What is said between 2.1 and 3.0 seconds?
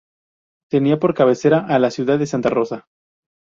de Santa Rosa.